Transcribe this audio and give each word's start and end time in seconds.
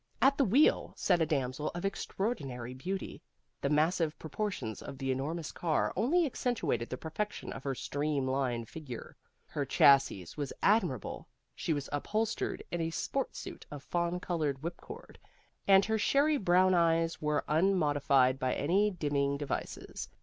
At 0.19 0.35
the 0.39 0.43
wheel 0.45 0.93
sat 0.97 1.21
a 1.21 1.27
damsel 1.27 1.69
of 1.75 1.85
extraordinary 1.85 2.73
beauty. 2.73 3.21
The 3.61 3.69
massive 3.69 4.17
proportions 4.17 4.81
of 4.81 4.97
the 4.97 5.11
enormous 5.11 5.51
car 5.51 5.93
only 5.95 6.25
accentuated 6.25 6.89
the 6.89 6.97
perfection 6.97 7.53
of 7.53 7.61
her 7.63 7.75
streamline 7.75 8.65
figure. 8.65 9.15
Her 9.45 9.63
chassis 9.63 10.25
was 10.35 10.51
admirable; 10.63 11.27
she 11.53 11.71
was 11.71 11.87
upholstered 11.91 12.63
in 12.71 12.81
a 12.81 12.89
sports 12.89 13.37
suit 13.37 13.63
of 13.69 13.83
fawn 13.83 14.19
colored 14.19 14.57
whipcord; 14.63 15.19
and 15.67 15.85
her 15.85 15.99
sherry 15.99 16.37
brown 16.37 16.73
eyes 16.73 17.21
were 17.21 17.45
unmodified 17.47 18.39
by 18.39 18.55
any 18.55 18.89
dimming 18.89 19.37
devices. 19.37 20.09